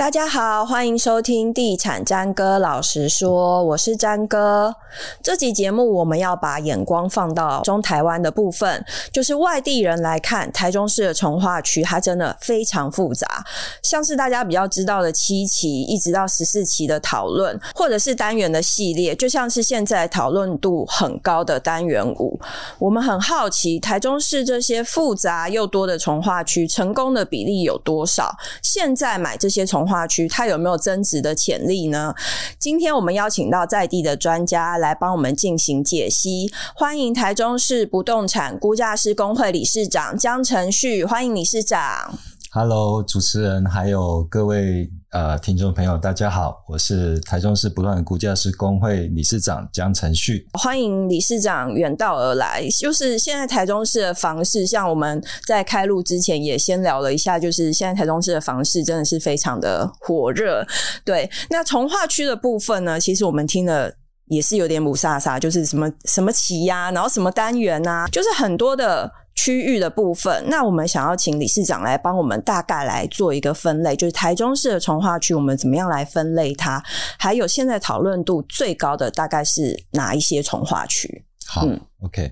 [0.00, 4.74] 大家好，欢迎收听《地产詹哥老实说》，我是詹哥。
[5.22, 13.44] 这集节目我们要把眼光放到中台湾的部分，就是外地人来看台中市的从化区，它真的非常复杂。
[13.82, 22.38] 像是大家比较知道的七期，一直到十四期的讨论，或者是单元的系列，就像是现在讨论度很高的单元五。
[22.78, 28.36] 我们很好奇，台中市这些复杂又多的从化区，成功的比例有多少？
[28.62, 32.14] 现在买这些从化区，它有没有增值的潜力呢？
[32.58, 36.50] 今天我们邀请到在地的专家来帮我们进行解析。
[36.74, 42.18] 欢迎台中市不动产估价师工会理事长江承旭，欢迎理事长。
[42.52, 50.48] Hello，主持人还有各位呃听众朋友，大家好，我是台中市不动产估价师工会理事长江承旭。
[50.54, 52.66] 欢迎理事长远道而来。
[52.80, 60.66] 就是现在台中市的房市，像我们在开录之前也先聊了一下，就是现在台中市的房市真的是非常的火热。
[61.04, 63.92] 对，那从化区的部分呢，其实我们听了
[64.30, 69.12] 也是有点母萨萨，就是什么什么旗呀，然后什么单元啊，就是很多的。
[69.36, 76.82] 区域的部分，那我们想要请理事长来帮我们大概来做一个分类，就是台中市的从化区，我们怎么样来分类它？
[77.18, 81.24] 还有现在讨论度最高的大概是哪一些从化区？
[81.46, 82.30] 好，嗯，OK，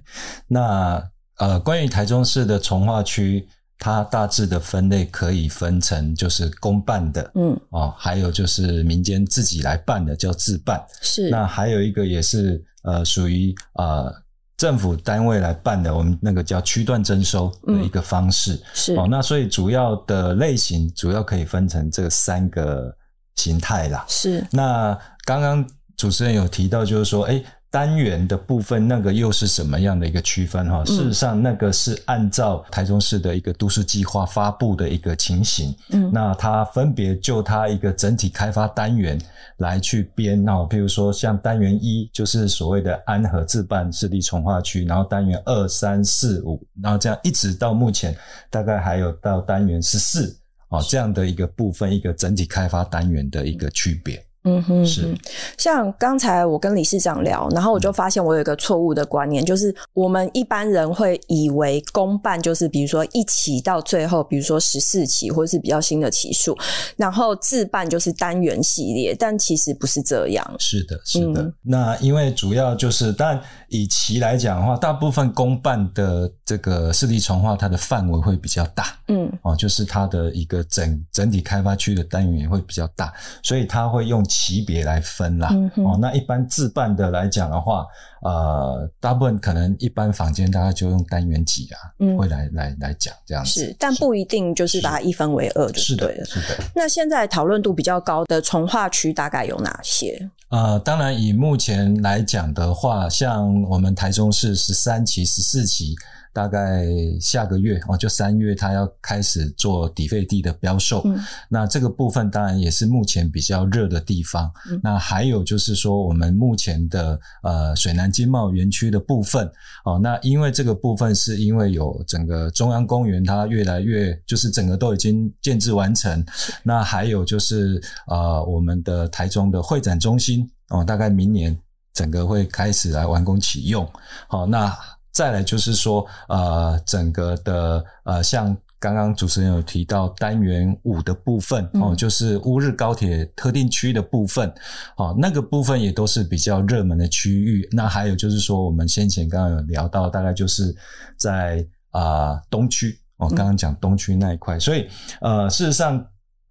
[0.48, 1.02] 那
[1.38, 14.12] 呃，关于台中市的从化区，它大致的分类可以分成就是公办的，嗯，哦，还有就是民间自己来办的叫自办，是，那还有一个也是呃属于呃。
[14.58, 19.06] 政府单位来办的，我们那个叫区段征收的一个方式，嗯、是哦。
[19.08, 22.92] 那所以主要的类型主要可以分成这三个
[23.36, 24.04] 形态啦。
[24.08, 24.44] 是。
[24.50, 25.64] 那刚刚
[25.96, 30.82] 主持人有提到，就是说，诶单元的部分，那个又是什么样的一个区分哈？
[30.86, 35.74] 事实上，那个是按照台中市的一个都市计划发布的一个情形。
[35.90, 39.20] 嗯，那它分别就它一个整体开发单元
[39.58, 40.42] 来去编。
[40.42, 48.16] 那譬如说，像单元一就是所谓的安和自办市立从化区，然后单元二三四五，然后这样一直到目前，
[48.48, 50.34] 大概还有到单元十四
[50.68, 54.24] 哦这样的一个部分，一个整体开发单元的一个区别。
[54.48, 55.14] 嗯哼，是。
[55.56, 66.56] 像刚才我跟理事长聊，然后我就发现我有一个错误的观念，就是我们一般人会以为公办就是比如说一期到最后，比如说十四期或者是比较新的期数，
[66.96, 70.56] 然后自办就是单元系列，但其实不是这样。
[70.58, 71.42] 是的，是的。
[71.42, 78.96] 嗯、那因为主要就是，但以期来讲的话，大部分公办的这个市地重划，它的范围会比较大。
[79.08, 84.24] 嗯，哦，就是它的一个整整体开发区的单元也会比较大，所以它会用。
[84.46, 87.84] 级别来分啦，嗯、哦，那一般自办的来讲的话，
[88.22, 96.64] 呃，大部分可能一般房间大概就用单元级啊，嗯、会来来来讲这样子，是，但不一定就是把它一分为二就对了，是的，是的。
[96.74, 100.30] 那现在讨论度比较高的从化区大概有哪些？
[100.50, 105.94] 呃，当然以目前来讲的话，像我们台中市十三期、十四期。
[106.38, 106.86] 大概
[107.20, 111.02] 下个月哦，就三月，他要开始做底费地的标售。
[111.04, 111.18] 嗯、
[111.48, 114.48] 那这个部分当然也是目前比较热的地方。
[114.70, 119.50] 嗯、那还有就是说，我们目前的呃水南经贸园区的部分
[119.84, 126.24] 哦，那因为这个部分是因为有整个中央公园，它越来越就是整个都已经建置完成。
[126.62, 131.58] 那还有就是呃我们的台中的会展中心哦，大概明年
[131.92, 133.84] 整个会开始来完工启用。
[134.28, 134.72] 好，那。
[135.18, 144.48] 再来就是说，呃，整个的呃，像刚刚主持人有提到单元五的部分哦，就是乌日高铁特定区的部分，
[144.96, 147.68] 哦，那个部分也都是比较热门的区域。
[147.72, 150.72] 那还有就是说，我们先前刚刚有聊到，大概就是
[151.16, 154.86] 在啊、呃、东区我，刚刚讲东区那一块，所以
[155.20, 156.00] 呃，事实上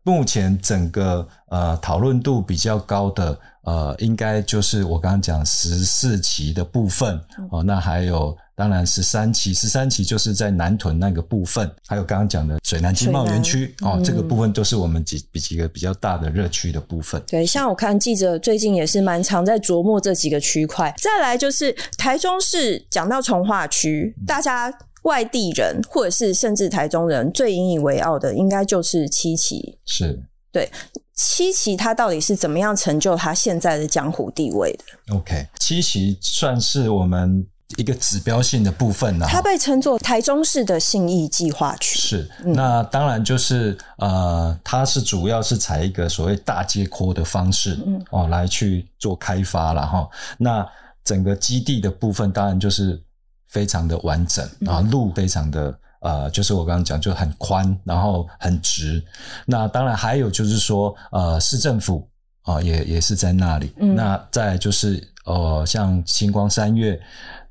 [0.07, 3.37] 目前整个呃讨论度比较高的。
[3.63, 7.19] 呃，应该就是我刚刚讲十四期的部分
[7.51, 17.21] 哦，那还有当然十三期，十三期就是在南屯那个部分，还有刚刚讲的水南经贸园区哦，这个部分都是我们几比几个比较大的热区的部分。
[17.27, 20.95] 对，像我看记者最近也是蛮常在琢磨这几个区块。
[20.97, 24.73] 再来就是台中市讲到从化区，大家
[25.07, 29.77] 外地人或者是甚至台中人最引以为傲的，应该就是七旗。
[29.85, 30.21] 是，
[30.51, 30.69] 对。
[31.15, 37.43] 七旗他到底是怎么样成就他现在的江湖地位的？OK，七旗算是我们
[37.75, 39.25] 一个指标性的部分呢。
[39.27, 41.97] 它被称作台中市的信义计划区。
[41.97, 50.07] 是，嗯、那当然就是呃，它是主要是采一个所谓大街阔的方式，嗯哦，来去做开发了哈。
[50.37, 50.63] 那
[51.03, 53.01] 整个基地的部分当然就是
[53.47, 59.03] 非常的完整啊，路非常的呃，就是我刚刚讲，就很宽，然后很直。
[59.45, 62.07] 那当然还有就是说，呃，市政府
[62.43, 63.73] 啊、呃，也也是在那里。
[63.79, 66.99] 嗯、那再就是呃，像星光三越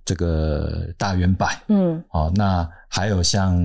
[0.07, 3.63] 这个大远百，嗯，哦，那还有像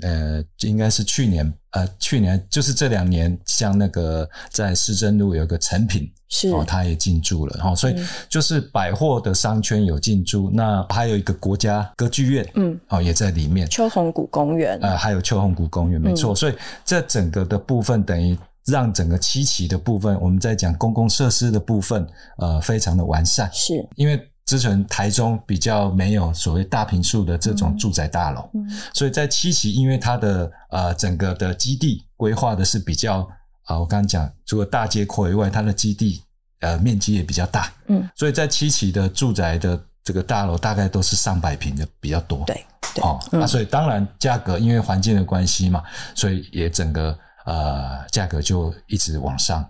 [0.00, 6.12] 呃，应该是去年呃，去年就是这两年，像那个在市政路有个成品。
[6.34, 13.68] 是哦，他也进驻了，哦，所以就是百货的商圈有进驻，嗯、那还有一个国家歌剧院，嗯，哦，也在里面。
[13.68, 16.32] 秋红谷公园，呃，还有秋红谷公园，没错。
[16.32, 16.54] 嗯、所以
[16.86, 18.34] 这整个的部分等于
[18.64, 22.06] 让整个七期的部分，我们在讲公共设施的部分，
[22.38, 23.50] 呃，非常的完善。
[23.52, 28.50] 是因为之前台中比较没有所谓大平数的这种住宅大楼，
[28.92, 33.28] 所以在七期，因为它的呃整个的基地规划的是比较。
[33.66, 36.20] 啊，我刚刚讲，除了大街廓以外，它的基地
[36.58, 43.04] 呃面积也比较大，嗯，所以在七期的住宅的这个大楼大概都是上百平的比较多，对，对。
[43.04, 43.42] 哦，那、嗯。
[43.42, 45.80] 啊、所以当然价格因为环境的关系嘛，
[46.12, 47.16] 所以也整个
[47.46, 49.64] 呃价格就一直往上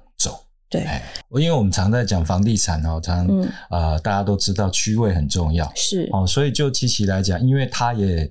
[0.81, 0.85] 走，
[1.31, 3.53] 对，因为我们常在讲房地产哦，常啊、嗯。
[3.71, 6.09] 呃、大家都知道区位很重要，是。
[6.13, 8.31] 哦，所以就七七来讲，因为它也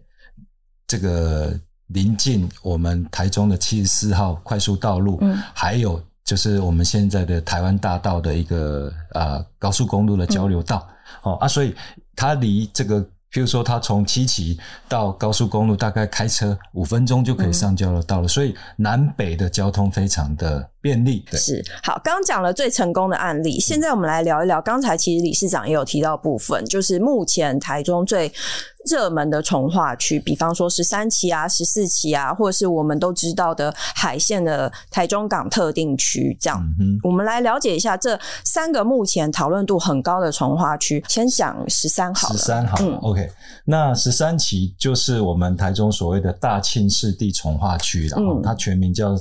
[0.87, 1.53] 这个。
[1.93, 10.87] 临近我们台中的七十四号快速道路，嗯，还有就是我们现在的台湾大道的一个呃高速公路的交流道，
[11.25, 11.75] 嗯、哦啊，所以
[12.15, 21.25] 它离这个，譬如说他从七期到高速公路，大概开车五分钟就可以上交流道了，嗯、所以南北的交通非常的便利。
[21.31, 24.61] 对，是好，刚刚讲了最成功的案例，现在我们来聊一聊。
[24.61, 28.31] 刚才其实理事长也有提到部分，就是目前台中最。
[28.89, 41.03] 热门的从化区，比方说十三期啊、十四期啊，或者是我们都知道的海线的台中港特定区，这样，嗯、哼我们来了解一下这三个目前讨论度很高的从化区。
[41.07, 43.29] 先讲十三号，十三号、嗯、，OK。
[43.65, 49.15] 那十三期就是我们台中所谓的大庆市地从化区，然后它全名叫。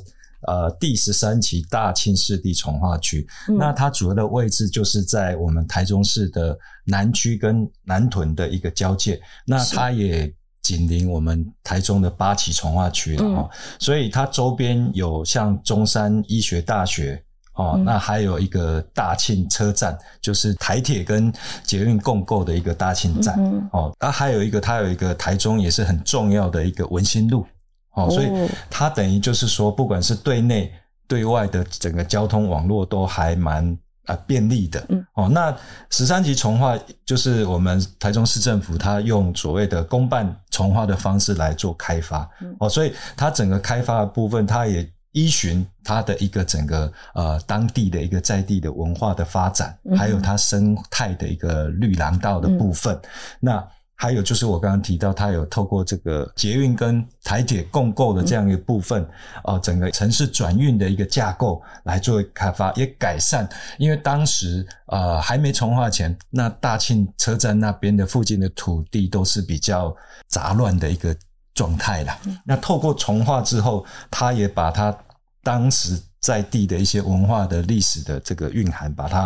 [0.46, 10.32] 呃，第十三期大庆市地重化区，嗯、那它主要的位置就是在我们台中市的南区跟南屯的一个交界，那它也
[10.62, 17.22] 紧邻我们台中的八旗重化区了哈，嗯、所以它周边有像中山医学大学
[17.54, 21.30] 哦，嗯、那还有一个大庆车站，就是台铁跟
[21.64, 27.44] 捷运共构的一个大庆站、嗯、哦，那还有一个它有一个台中也是很重要的一个文心路。
[27.92, 28.30] 哦，所以
[28.70, 30.72] 它等于就是说，不管是对内
[31.08, 33.76] 对外的整个交通网络都还蛮
[34.06, 34.84] 啊便利的。
[34.88, 35.54] 嗯，哦，那
[35.90, 42.28] 十三级从化就是我们台中市政府它用所谓的公办从化的方式来做开发。
[42.40, 52.94] 嗯，哦，所以它整个开发的部分，它也依循它的一个整个呃当地的一个在地的文化的发展，还有它生态的一个绿廊道的部分。
[52.94, 53.08] 嗯，
[53.40, 53.68] 那
[54.02, 59.02] 还有就是我刚刚提到，它有透过这个捷运跟台铁共构的这样一个部分，
[59.44, 63.46] 哦、嗯，整个城市转运的一个架构来作为开发，也改善。
[63.76, 69.94] 因为当时呃还没重化前，那大庆车站那边的附近的土地都是比较
[70.28, 71.14] 杂乱的一个
[71.52, 72.18] 状态啦。
[72.24, 74.96] 嗯、那透过重化之后，它也把它
[75.42, 79.20] 当时在地的一些文化的历史的这个蕴含，把它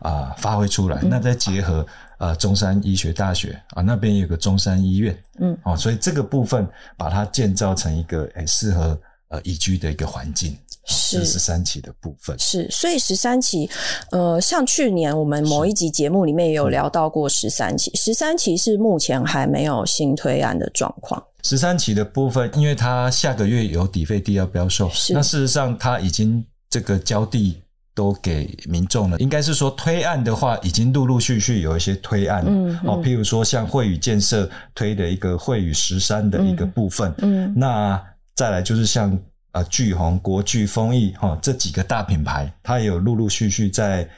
[0.00, 0.98] 啊、呃、发挥出来。
[1.00, 1.86] 嗯、那再结合。
[2.18, 12.36] 呃，中山医学大学啊，那边有个中山医院，嗯，哦，所以这个部分把它建造成一个诶适合呃宜居的一个环境，是十三期的部分。
[12.36, 13.70] 是，所以十三期，
[14.10, 21.22] 呃，像去年我们某一集节目里面也有聊到过十三期，十三期是目前还没有新推案的状况。
[21.44, 27.62] 十三期的部分，因为它下个月有底费地要标售，那事实上它已经这个交地。
[27.98, 37.54] 都给民众了，应该是说推案的话，已经陆陆续续有一些推案了，嗯嗯、哦，譬如说像惠宇建设推的一个惠宇十三的一个部分，嗯，嗯。
[37.56, 38.00] 那
[38.36, 39.18] 再来就是像
[39.50, 44.08] 啊巨鸿、国巨、丰益哈这几个大品牌，它也有陆陆续续在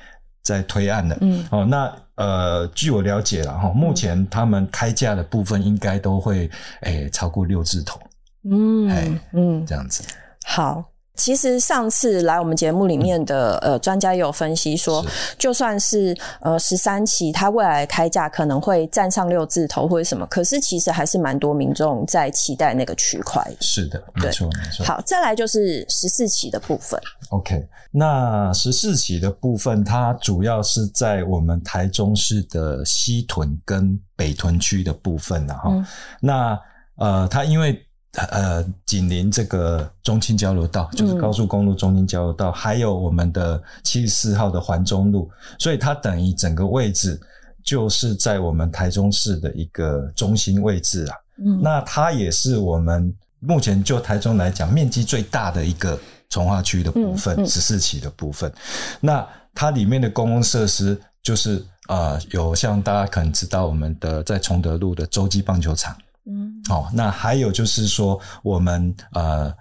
[0.43, 6.51] 在推案的，嗯，哦，那呃，据我了解了哈，目前他们开价的部分应该都会
[6.83, 7.99] 诶、欸、超过六字头，
[8.45, 10.03] 嗯，哎、欸，嗯，这样子，
[10.45, 10.85] 好。
[11.21, 15.05] 其实上次来我们节目里面的呃专家也有分析说，
[15.37, 23.47] 就算是呃十三期，它未来开价可能会站上六字头或者什么，可是其实还是蛮多民众在期待那个区块。
[23.61, 24.87] 是的，没错，没错。
[24.87, 26.99] 好，再来就是十四期的部分。
[27.29, 35.71] OK，那十四期的部分，它主要是在我们台中市的西屯跟北屯区的部分了哈。
[35.71, 35.87] 嗯、
[36.19, 36.59] 那
[36.97, 37.79] 呃，它因为
[38.15, 47.21] 呃，紧邻这个中清交流道，就是高速公路中清交流道，嗯、还有我们的七十四号的环中路，所以它等于整个位置
[47.63, 51.17] 就是在我们台中市的一个中心位置啊。
[51.39, 55.99] 嗯，那它也是我们目前就台中来讲面积最大的一个
[56.29, 58.53] 从化区的部分，十四期的部分。
[59.01, 65.97] 那它里面的公共设施就是呃，有像大家可能知道我们的在崇德路的洲际棒球场，
[66.27, 69.55] 嗯，哦，那还有就是说我们呃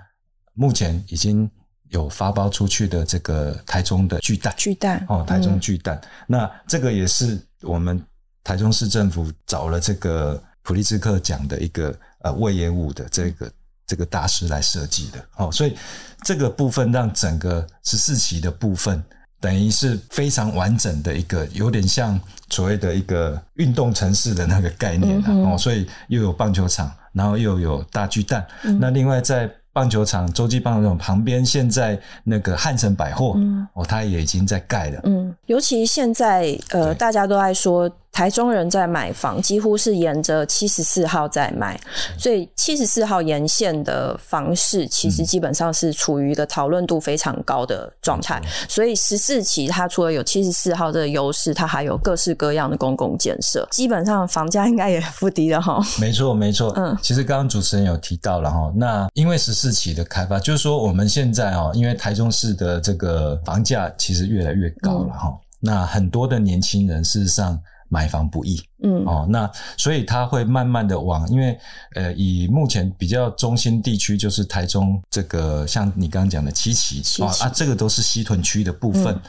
[0.54, 1.50] 目前已经。
[1.90, 8.00] 有发包出去的这个台中的巨蛋，巨蛋哦，台中巨蛋，嗯、那这个也是我们
[8.44, 13.52] 台中市政府找了这个普利兹克奖的一个呃魏延武的这个
[13.88, 15.26] 这个大师来设计的。
[15.38, 15.76] 哦，所以
[16.24, 19.04] 这个部分让整个十四期的部分
[19.40, 22.20] 等于是非常完整的一个，有点像
[22.50, 29.50] 所谓的一个运动城市的那个概念哦，嗯、哼所以又有棒球场，然后又有大巨蛋，嗯、那另外在。
[29.72, 35.00] 棒球场洲际棒球场旁边，现在那个汉城百货，嗯、哦，它也已经在盖了。
[35.04, 37.90] 嗯，尤其现在，呃，大家都在说。
[38.20, 41.80] 台中人在买房，几乎是沿着七十四号在买，
[42.18, 48.42] 所以七十四号沿线的房市其实基本上是处于一个讨论度非常高的状态。
[48.68, 55.82] 所以十四期它除了有七十四号的优势，它还有各式各样的公共建设，基本上房价应该也不低了哈。
[55.98, 56.74] 没错，没错。
[56.76, 67.58] 嗯，其实刚刚主持人有提到了哈，那因为十四期的开发，就是说我们现在哦，因为台中市的这个房价其实越来越高了哈，那很多的年轻人事实上。
[67.90, 71.58] 买房不易，嗯，哦，那所以他会慢慢的往，因为
[71.96, 77.24] 呃，以目前比较中心地区，就是台中这个，像你刚刚讲的七期，七期。
[77.24, 79.16] 哦啊，这个都是西屯区的部分。
[79.16, 79.22] 嗯、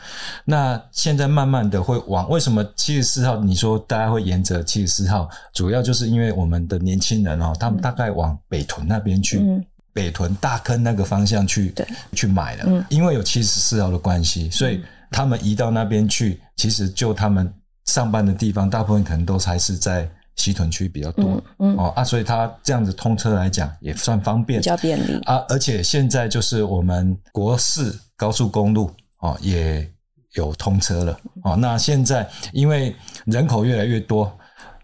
[0.45, 3.37] 那现在慢慢的会往，为什么七十四号？
[3.39, 9.65] 你说大家会沿着七十四号，主要就是因为我们的年轻人哦，他们大概往北屯那边去，嗯、
[9.95, 17.51] 北屯大坑那个方向去，对，去买了，嗯、因为有七十四号的关系，所以他们移到那边去，其实就他们。
[17.91, 21.25] 上班的地方大部分可能都还是在西屯区比较多，
[21.59, 25.45] 嗯，嗯哦啊，所以它这样子通车来讲也算方便，比较便利啊。
[25.49, 29.87] 而且现在就是我们国四高速公路哦也
[30.35, 31.57] 有通车了哦。
[31.57, 32.95] 那现在因为
[33.27, 34.33] 人口越来越多，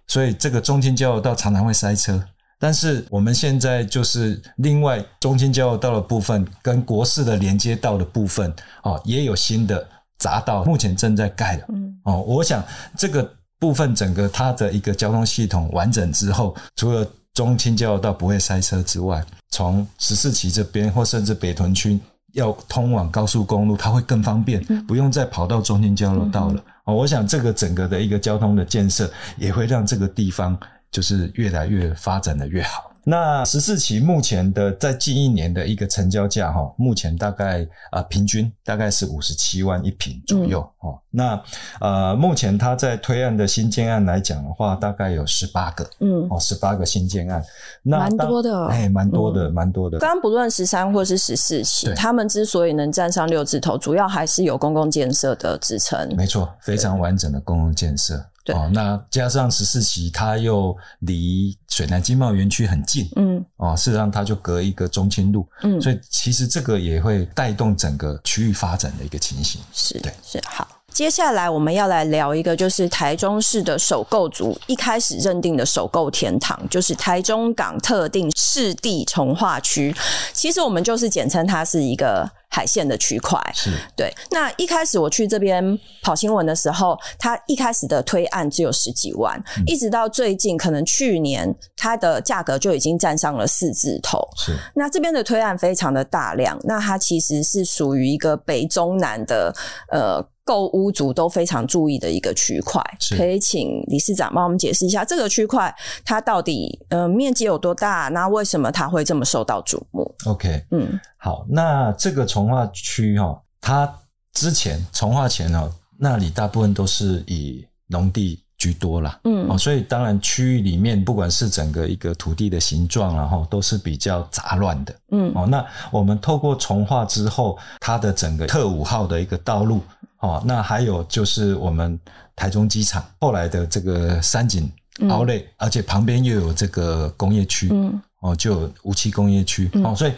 [0.09, 2.23] 所以这个中清交流道常常会塞车。
[2.59, 9.89] 但是我们现在就是另外中清交流道的部分跟国四的连接道的部分哦也有新的。
[10.19, 12.65] 匝道目前正在盖的，嗯，哦，我想
[12.97, 21.99] 这个部分整个它的一个交通系统完整之后，除了中清交流道不会塞车之外，从十四期这边或甚至北屯区
[22.33, 26.63] 要通往高速公路，它会更方便，不用再跑到中清交流道了。
[26.85, 30.59] 哦，我想这个整个的一个交通的建设也会让这个地方
[30.91, 32.91] 就是越来越发展的越好。
[33.09, 40.91] 那十四期目前的在近一年的一个成交价哈，目前大概啊平均大概是五十七万一平左右哦。
[40.91, 41.43] 嗯、那
[41.81, 47.41] 呃目前它在推案的新建案来讲的话，大概有十八个，嗯哦十八个新建案，
[47.81, 50.01] 那蛮多的，哎蛮多的蛮、嗯、多的。
[50.01, 56.13] 刚刚不论十三或是十四期，他们之所以能站上六字头，主要还是有公共建设的支撑。
[56.17, 58.21] 没错，非常完整的公共建设。
[58.47, 69.61] 对哦，那加上十四期，它又离水南经贸园区很近，嗯，哦，事实上它就隔一个中清路，嗯，所以其实这个也会带动整个区域发展的一个情形。
[69.73, 70.67] 是，对，是好。
[70.93, 79.95] 接下来我们要来聊一个，就是台中市的首购族一开始认定的首购天堂，就是台中港特定市地重划区。
[80.33, 82.27] 其实我们就是简称它是一个
[82.57, 83.39] 海线的区块。
[83.55, 84.11] 是对。
[84.31, 94.27] 那一开始我去这边跑新闻的时候，它一开始的推案只有十几万，嗯、一直到最近，可能去年它的价格就已经站上了四字头。
[94.39, 94.55] 是。
[94.75, 99.55] 那这边的推案非常的大量，那它其实是属于一个北中南的
[99.93, 100.27] 呃。
[100.47, 102.81] 购屋族都非常注意的一个区块，
[103.19, 105.75] 可以请理事长帮我们解释一下这个区块
[106.05, 108.09] 它到底呃面积有多大？
[108.13, 113.93] 那为什么它会这么受到瞩目？OK，嗯，好，那这个从化区哈，它
[114.35, 129.81] 之前从化前哦，那里大部分都是以农地居多啦，嗯，哦，所以当然区域里面不管是整个一个土地的形状然后都是比较杂乱的，嗯，哦，那我们透过从化之后，它的整个特五号的一个道路。
[130.21, 131.99] 哦，那还有就是我们
[132.35, 134.71] 台中机场后来的这个三井
[135.09, 140.13] 奥莱，嗯、而且旁边又有这个工业区，嗯，哦，就有梧栖工业区，嗯、哦，所以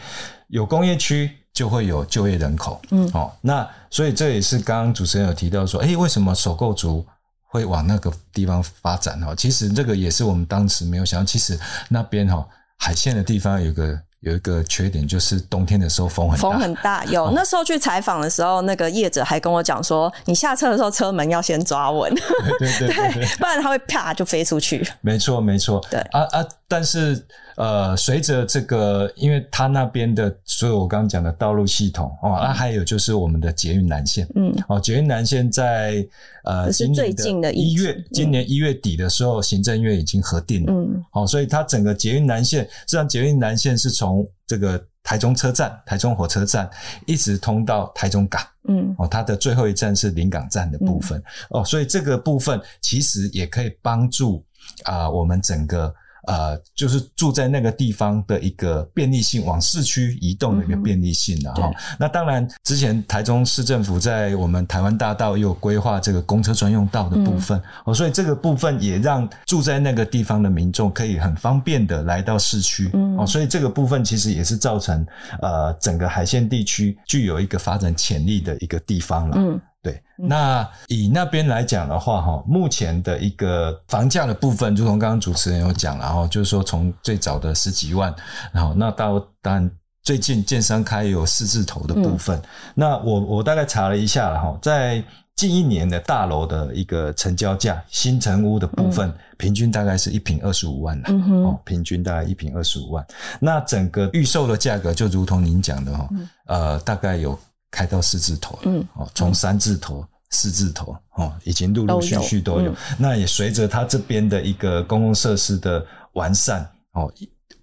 [0.48, 7.04] 有工业区就会有就业人口，嗯，哦，那所以这也是刚刚主持人有提到说，诶，为什么首购族
[7.50, 9.20] 会往那个地方发展？
[9.24, 12.46] 哦，其实这个也是我们当时没有想到，其实那边哈
[12.78, 16.42] 海线的地方有个有一个缺点，就是冬天的时候风很大。
[16.42, 22.12] 风很大， 有、哦、那时候去采访的时候，那个业者还跟我讲说，你下车的时候车门要先抓稳，
[22.58, 24.86] 对对对，对，对， 不然它会啪就飞出去。
[25.00, 26.00] 没错没错，对。
[26.10, 27.24] 啊啊，但是。
[27.56, 36.06] 呃，随着这个，因为它那边的，所有我刚刚讲的道路系统哦，那、啊、还有就是我们的捷运南线，嗯，哦，捷运南线在
[36.44, 46.70] 呃，是最近的一月，今年一月底的时候，嗯、行政院已经核定了，嗯，好、哦，所以它整个捷运南线，实际上捷运南线是从这个台中车站、台中火车站
[47.06, 54.44] 一直通到台中港，嗯，哦，它的最后一站是临港站的部分，嗯、哦，所以这个部分其实也可以帮助
[54.84, 55.92] 啊、呃，我们整个。
[56.28, 61.70] 呃，就是住在那个地方的一个便利性，往市区移动的一个便利性了哈。
[61.98, 73.26] 那当然，之前台中市政府在我们台湾大道又有规划这个公车专用道的部分哦，所以这个部分也让住在那个地方的民众可以很方便的来到市区哦。
[73.26, 75.06] 所以这个部分其实也是造成
[75.40, 79.36] 呃整个海线地区具有一个发展潜力的一个地方了。
[79.38, 79.58] 嗯。
[79.80, 88.12] 对，那以那边来讲的话，哈，目前的一个房价的部分，如同刚刚主持人有讲，然后就是说从最早的十几万，
[88.52, 89.70] 然后那到当然
[90.02, 92.42] 最近建商开有四字头的部分，嗯、
[92.74, 95.02] 那我我大概查了一下了哈，在
[95.36, 103.06] 近一年的大楼的一个成交价，新成屋的部分，嗯、平均大概是一平二十五万了，嗯，哦，平均大概一平二十五万，
[103.38, 107.38] 那整个预售的价格就如同您讲的哈，嗯、呃，大概有。
[107.70, 112.74] 开到四字头了，嗯，哦，从三字头、四字头，哦，已经陆陆续续都有。
[112.98, 115.84] 那也随着它这边的一个公共设施的
[116.14, 117.12] 完善，哦，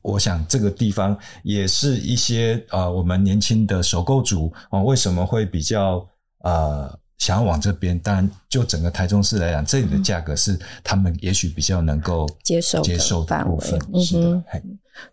[0.01, 6.07] 我想这个地方也是一些呃，我们年轻的首购族哦，为什么会比较
[6.43, 7.97] 呃想要往这边？
[7.99, 14.43] 当然，就整个台中市来讲，这里的价格是他们也许比较能够接受接受的部分，是的，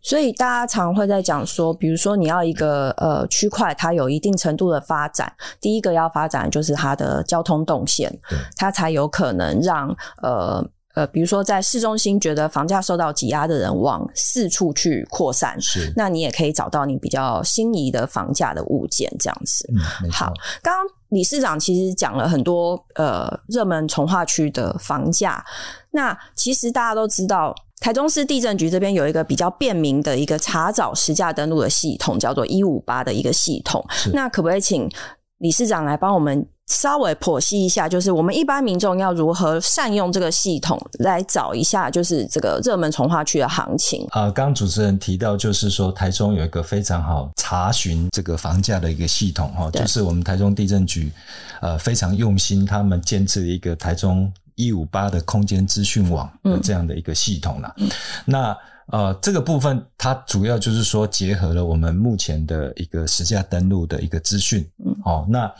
[0.00, 8.12] 所以大家常会在讲说，比如说你要一个呃区块，它有一定程度的发展，第一个要发展就是它的交通动线，
[8.56, 9.88] 它才有可能让
[10.22, 19.68] 呃呃，比如说在市中心觉得房价受到挤压的人往四处去扩散，是，那你也可以找到你比较心仪的房价的物件这样子。
[20.04, 25.44] 嗯，好，刚刚理事长其实讲了很多呃热门从化区的房价，
[25.92, 27.54] 那其实大家都知道。
[27.80, 33.84] 台中市地震局这边有一个比较便民的一个查找实价登录的系统，叫做一五八的一个系统。
[34.12, 34.88] 那可不可以请
[35.42, 44.06] 理事长来帮我们稍微剖析一下，就是我们一般民众要如何善用这个系统来找一下，就是这个热门从化区的行情？
[44.10, 51.12] 啊、呃，刚刚主持人提到，就是说台中有一个非常好查询这个房价的一个系统哈，就是我们台中地震局
[51.60, 54.32] 呃非常用心，他们建置一个台中。
[54.54, 57.88] 一五八的空间资讯网的这样的一个系统啦，嗯、
[58.26, 65.52] 那呃这个部分它主要就是说结合了我们目前的一个实价登录的一个资讯，嗯，哦，那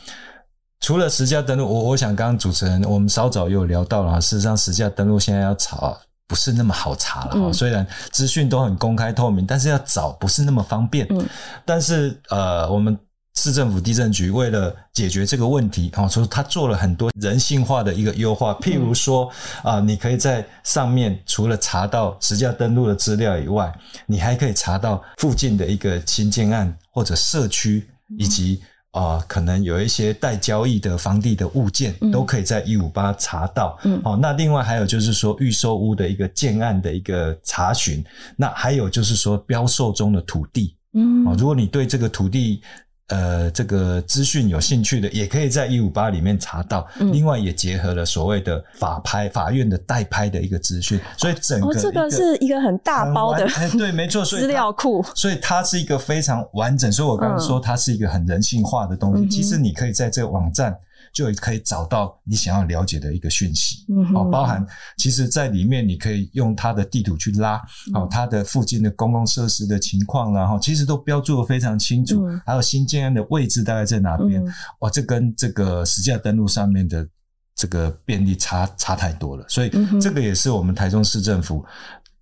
[0.79, 11.25] 除了实价登录，我我想刚刚主持人我们稍早有聊到了，事实上实价登录现在要查不是那么好查了，嗯、虽然资讯都很公开透明，但是要找不是那么方便，嗯，
[11.65, 12.97] 但是呃我们。
[13.35, 18.53] 市政府地震局为了解决这个问题，哦，所以他做了很多人性化的一个优化。
[18.61, 19.29] 譬如说，
[19.63, 23.73] 啊，你可以在上面除了查到实价登录的资料以外，
[24.05, 27.83] 你还可以查到附近的一个新建案或者社区，
[28.19, 33.75] 以及啊，可能有一些待交易的房地的物件，都可以在一五八查到。
[33.83, 38.05] 嗯，哦，那另外还有就是说预售屋的一个建案的一个查询，
[38.37, 42.61] 那还有就是说标售中的土地，嗯，如果你对这个土地。
[43.09, 46.87] 呃，这个资讯有兴趣的，也可以在一五八里面查到。
[46.99, 56.91] 嗯、另外，也结合了所谓的法拍、法院的代拍的一个资讯，所以整个、哦、这个是一个很大包的，哎、对，没错， 资料库，所以它是一个非常完整。
[56.91, 59.25] 所以我刚刚说它是一个很人性化的东西。
[59.25, 60.75] 嗯、其实你可以在这个网站。
[61.13, 64.65] 就可以找到你想要了解的一个讯息，嗯哦，包含
[64.97, 67.57] 其实在里面你可以用它的地图去拉，
[67.93, 77.07] 好、嗯，它的附近的公共设施的情况，然后其实都标注的非常清楚，嗯、还有新建案的位置大概在哪边，嗯、哇，这跟这个实价登录上面的
[77.55, 79.71] 这个便利差差太多了，所以
[80.01, 81.63] 这个也是我们台中市政府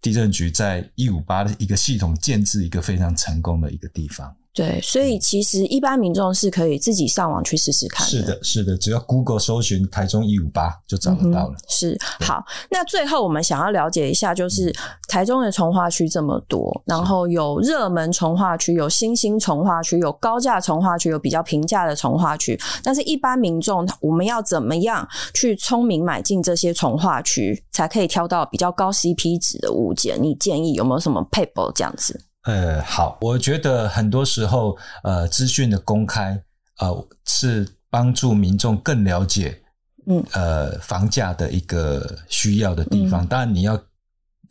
[0.02, 4.36] 地震局在一五八的一个系统建制一个非常成功的一个地方。
[4.54, 8.12] 对，所以其实一般民众是可以自己上网去试试看的。
[8.12, 11.54] 是的，是的，只要 Google 搜寻台中一五八就找得到了。
[11.54, 14.74] 嗯、是好，那最后我们想要了解一下，就是
[15.08, 22.60] 台中的从化区这么多，然后有热门从化区，有新兴从化区，有高价从化区，有比较平价的从化区。
[22.84, 30.22] 但是，一般民众我们要怎么样去聪明买进这些从化区，才可以挑到比较高 CP 值的物件？
[30.22, 32.26] 你建议有没有什么撇步这样子？
[32.44, 36.42] 呃，好，我觉得很多时候，呃，资讯的公开，
[36.80, 39.62] 呃，是帮助民众更了解，
[40.08, 43.24] 嗯，呃，房价的一个需要的地方。
[43.24, 43.80] 嗯、当然，你要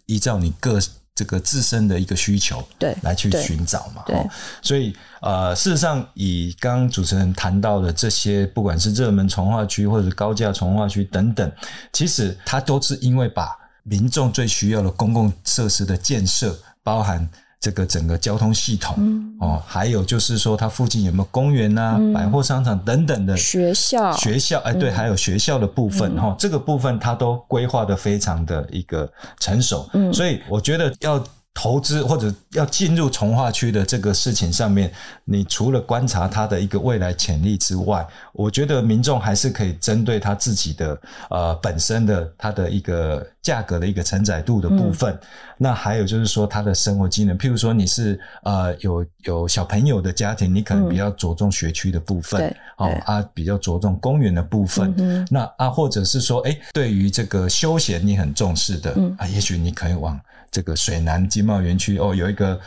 [0.06, 0.78] 依照你个
[1.16, 4.04] 这个自身的一个需求，对，来去寻找嘛。
[4.06, 4.16] 对，
[4.62, 11.50] 所以，呃，事实上，以刚刚主持人谈到的这些，不管是热门从化区或者高价从化区等等，
[11.92, 13.50] 其实它都是因为把
[13.82, 17.28] 民众最需要的公共设施的建设，包含。
[17.60, 24.12] 这个整个交通系统、嗯、哦，还有就是说，它附近有没有公园啊、嗯、百货商场等等的学校？
[24.16, 29.06] 学校哎，对，嗯、还有学校的部分哈、这个部分它都规划的非常的一个
[29.38, 31.22] 成熟，嗯，所以我觉得要。
[31.52, 34.90] 投资或者要进入从化区的这个事情上面，
[35.24, 45.12] 你除了观察它的一个未来潜力之外，我觉得民众还是可以针对他自己的呃本身的它的一个价格的一个承载度的部分。
[45.14, 45.20] 嗯、
[45.56, 52.42] 那还有就是说他的生活机能，譬如说你是呃有有小朋友的家庭，你可能比较着重学区的部分，
[52.78, 54.94] 嗯、哦啊比较着重公园的部分。
[54.98, 60.20] 嗯、那啊或者是说，哎，对于这个休闲你很重视的、嗯、啊，也许你可以往。
[60.52, 62.58] 这个水南经贸园区哦，有一个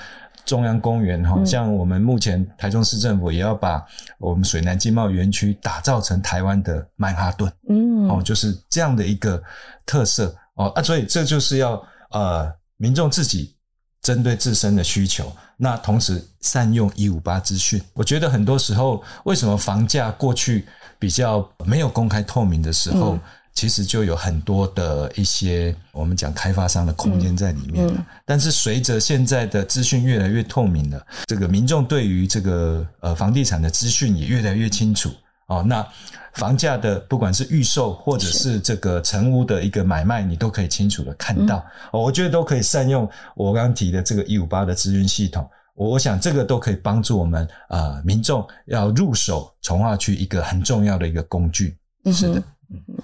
[0.46, 3.86] 中央公园哈，像我们目前台中市政府也要把
[4.20, 9.44] 我们水南经贸园区打造成台湾的曼哈顿，嗯，哦，就是这样的一个
[9.86, 13.56] 特色哦啊，所以这就是要呃民众自己
[14.02, 17.82] 针对自身的需求，那同时善用一五八资讯。
[17.94, 20.66] 我觉得很多时候为什么房价过去
[21.00, 23.20] 比较没有公开透明的时候，嗯
[23.56, 35.12] 其实就有很多的一些我们讲开发商的空间在里面了，嗯嗯、但是随着现在的资讯越来越透明了，这个民众对于这个呃房地产的资讯也越来越清楚
[35.60, 35.64] 哦。
[35.64, 35.86] 那
[36.34, 41.64] 房价的不管是预售或者是这个成屋的一个买卖，你都可以清楚的看到。
[41.92, 45.48] 嗯、我觉得都可以善用我刚刚提的这个一五八的资讯系统。
[45.76, 51.78] 我想这个都可以帮助我们呃民众要入手从化区一个很重要的一个工具。
[52.12, 52.44] 是的。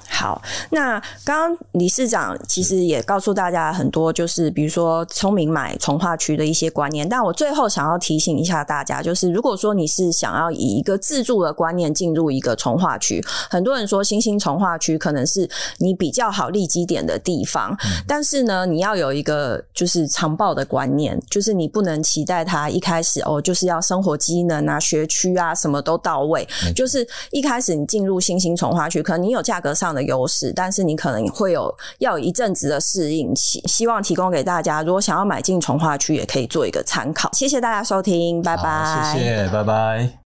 [0.08, 0.42] 好，
[0.72, 7.08] 那刚刚理事长其实也告诉大家很多，就是比如说聪明买从化区的一些观念。
[7.08, 33.60] 但我最后想要提醒一下大家，就是如果说你是想要以一个自住的观念进入一个从化区，很多人说新兴从化区可能是你比较好立基点的地方，但是呢，你要有一个就是长报的观念，就是你不能期待它一开始哦就是要生活机能啊、学区啊什么都到位，就是一开始你进入新兴从化区，可能你有价格上的优势，但是你可能会有要一阵子的适应期。
[33.66, 37.32] 希望提供给大家，如果想要买进从化区，也可以做一个参考。
[37.34, 39.12] 谢谢大家收听，拜拜。
[39.16, 40.29] 谢谢，拜拜。